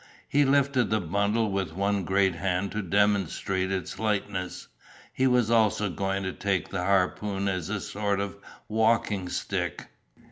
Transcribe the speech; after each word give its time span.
He 0.27 0.45
lifted 0.45 0.89
the 0.89 0.99
bundle 0.99 1.51
with 1.51 1.73
one 1.75 2.03
great 2.05 2.33
hand 2.33 2.71
to 2.71 2.81
demonstrate 2.81 3.71
its 3.71 3.99
lightness; 3.99 4.67
he 5.13 5.27
was 5.27 5.51
also 5.51 5.91
going 5.91 6.23
to 6.23 6.33
take 6.33 6.69
the 6.69 6.83
harpoon 6.85 7.47
as 7.47 7.69
a 7.69 7.79
sort 7.79 8.19
of 8.19 8.35
walking 8.67 9.29
stick. 9.29 9.89